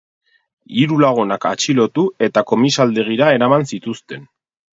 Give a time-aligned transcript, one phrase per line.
[0.77, 4.27] Hiru lagunak atxilotu eta komisaldegira eraman zituzten.